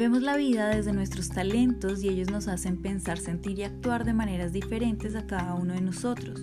Vemos 0.00 0.22
la 0.22 0.38
vida 0.38 0.70
desde 0.70 0.94
nuestros 0.94 1.28
talentos 1.28 2.02
y 2.02 2.08
ellos 2.08 2.30
nos 2.30 2.48
hacen 2.48 2.78
pensar, 2.78 3.18
sentir 3.18 3.58
y 3.58 3.64
actuar 3.64 4.06
de 4.06 4.14
maneras 4.14 4.50
diferentes 4.50 5.14
a 5.14 5.26
cada 5.26 5.52
uno 5.52 5.74
de 5.74 5.82
nosotros. 5.82 6.40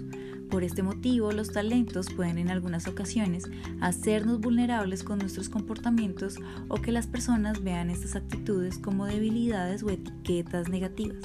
Por 0.51 0.63
este 0.63 0.83
motivo, 0.83 1.31
los 1.31 1.51
talentos 1.51 2.05
pueden 2.15 2.38
en 2.38 2.51
algunas 2.51 2.88
ocasiones 2.88 3.46
hacernos 3.81 4.39
vulnerables 4.42 5.03
con 5.03 5.17
nuestros 5.17 5.49
comportamientos 5.49 6.35
o 6.67 6.75
que 6.75 6.92
las 6.92 7.07
personas 7.07 7.63
vean 7.63 7.89
estas 7.89 8.15
actitudes 8.15 8.78
como 8.78 9.07
debilidades 9.07 9.81
o 9.81 9.89
etiquetas 9.89 10.69
negativas. 10.69 11.24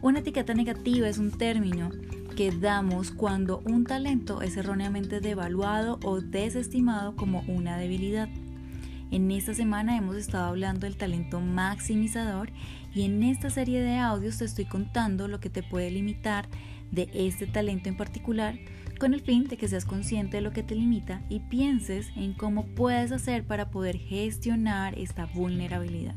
Una 0.00 0.20
etiqueta 0.20 0.54
negativa 0.54 1.06
es 1.06 1.18
un 1.18 1.32
término 1.32 1.90
que 2.34 2.50
damos 2.50 3.10
cuando 3.10 3.60
un 3.66 3.84
talento 3.84 4.40
es 4.40 4.56
erróneamente 4.56 5.20
devaluado 5.20 6.00
o 6.02 6.22
desestimado 6.22 7.14
como 7.14 7.44
una 7.46 7.76
debilidad. 7.76 8.30
En 9.12 9.30
esta 9.30 9.52
semana 9.52 9.98
hemos 9.98 10.16
estado 10.16 10.46
hablando 10.46 10.86
del 10.86 10.96
talento 10.96 11.38
maximizador 11.38 12.48
y 12.94 13.02
en 13.02 13.22
esta 13.22 13.50
serie 13.50 13.82
de 13.82 13.98
audios 13.98 14.38
te 14.38 14.46
estoy 14.46 14.64
contando 14.64 15.28
lo 15.28 15.38
que 15.38 15.50
te 15.50 15.62
puede 15.62 15.90
limitar 15.90 16.48
de 16.90 17.10
este 17.12 17.46
talento 17.46 17.90
en 17.90 17.98
particular 17.98 18.58
con 18.98 19.12
el 19.12 19.20
fin 19.20 19.44
de 19.48 19.58
que 19.58 19.68
seas 19.68 19.84
consciente 19.84 20.38
de 20.38 20.40
lo 20.40 20.52
que 20.52 20.62
te 20.62 20.74
limita 20.74 21.20
y 21.28 21.40
pienses 21.40 22.10
en 22.16 22.32
cómo 22.32 22.64
puedes 22.64 23.12
hacer 23.12 23.44
para 23.46 23.68
poder 23.68 23.98
gestionar 23.98 24.98
esta 24.98 25.26
vulnerabilidad. 25.26 26.14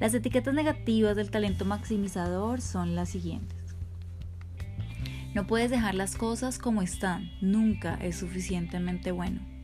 Las 0.00 0.14
etiquetas 0.14 0.54
negativas 0.54 1.14
del 1.14 1.30
talento 1.30 1.66
maximizador 1.66 2.62
son 2.62 2.94
las 2.94 3.10
siguientes. 3.10 3.58
No 5.34 5.46
puedes 5.46 5.70
dejar 5.70 5.94
las 5.94 6.16
cosas 6.16 6.58
como 6.58 6.80
están, 6.80 7.30
nunca 7.42 7.96
es 7.96 8.16
suficientemente 8.16 9.12
bueno. 9.12 9.59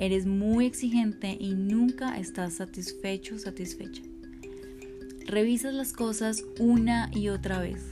Eres 0.00 0.24
muy 0.24 0.64
exigente 0.64 1.36
y 1.38 1.52
nunca 1.52 2.16
estás 2.16 2.54
satisfecho 2.54 3.38
satisfecha. 3.38 4.00
Revisas 5.26 5.74
las 5.74 5.92
cosas 5.92 6.42
una 6.58 7.10
y 7.12 7.28
otra 7.28 7.60
vez. 7.60 7.82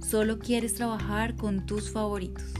Solo 0.00 0.38
quieres 0.38 0.72
trabajar 0.72 1.36
con 1.36 1.66
tus 1.66 1.90
favoritos. 1.90 2.54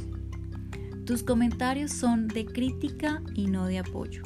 Tus 1.07 1.23
comentarios 1.23 1.93
son 1.93 2.29
de 2.29 2.45
crítica 2.45 3.23
y 3.35 3.47
no 3.47 3.65
de 3.65 3.79
apoyo. 3.79 4.23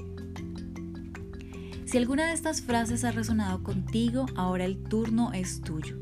Si 1.85 1.97
alguna 1.97 2.27
de 2.27 2.33
estas 2.33 2.63
frases 2.63 3.05
ha 3.05 3.13
resonado 3.13 3.63
contigo, 3.63 4.27
ahora 4.35 4.65
el 4.65 4.83
turno 4.83 5.33
es 5.35 5.61
tuyo. 5.61 6.01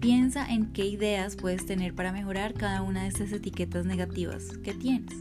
Piensa 0.00 0.50
en 0.50 0.72
qué 0.72 0.86
ideas 0.86 1.36
puedes 1.36 1.66
tener 1.66 1.94
para 1.94 2.12
mejorar 2.12 2.54
cada 2.54 2.80
una 2.80 3.02
de 3.02 3.08
estas 3.08 3.30
etiquetas 3.30 3.84
negativas 3.84 4.56
que 4.64 4.72
tienes. 4.72 5.12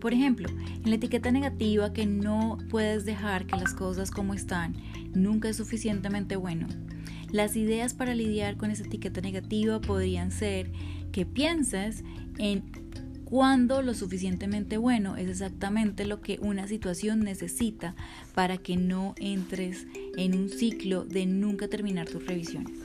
Por 0.00 0.12
ejemplo, 0.12 0.48
en 0.48 0.90
la 0.90 0.96
etiqueta 0.96 1.30
negativa 1.30 1.92
que 1.92 2.06
no 2.06 2.58
puedes 2.70 3.04
dejar 3.04 3.46
que 3.46 3.56
las 3.56 3.74
cosas 3.74 4.10
como 4.10 4.34
están 4.34 4.74
nunca 5.14 5.48
es 5.48 5.56
suficientemente 5.56 6.36
bueno, 6.36 6.66
las 7.30 7.56
ideas 7.56 7.94
para 7.94 8.14
lidiar 8.14 8.56
con 8.56 8.70
esa 8.70 8.84
etiqueta 8.84 9.20
negativa 9.20 9.80
podrían 9.80 10.30
ser 10.30 10.70
que 11.12 11.26
pienses 11.26 12.04
en 12.38 12.62
cuándo 13.24 13.82
lo 13.82 13.92
suficientemente 13.92 14.78
bueno 14.78 15.16
es 15.16 15.28
exactamente 15.28 16.06
lo 16.06 16.22
que 16.22 16.38
una 16.40 16.66
situación 16.66 17.20
necesita 17.20 17.94
para 18.34 18.56
que 18.56 18.76
no 18.76 19.14
entres 19.18 19.86
en 20.16 20.34
un 20.34 20.48
ciclo 20.48 21.04
de 21.04 21.26
nunca 21.26 21.68
terminar 21.68 22.08
tus 22.08 22.26
revisiones. 22.26 22.78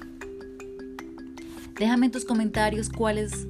Déjame 1.80 2.08
en 2.08 2.12
tus 2.12 2.26
comentarios 2.26 2.90
cuáles 2.90 3.48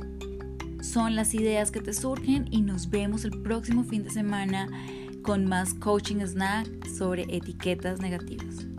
son 0.94 1.16
las 1.16 1.34
ideas 1.34 1.72
que 1.72 1.82
te 1.82 1.92
surgen 1.92 2.48
y 2.52 2.62
nos 2.62 2.88
vemos 2.92 3.26
el 3.26 3.42
próximo 3.42 3.84
fin 3.84 4.04
de 4.04 4.12
semana 4.12 4.70
con 5.24 5.44
más 5.44 5.74
coaching 5.74 6.18
snack 6.18 6.88
sobre 6.88 7.24
etiquetas 7.36 8.00
negativas. 8.00 8.73